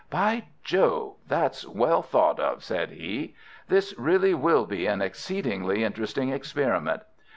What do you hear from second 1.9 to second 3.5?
thought of," said he.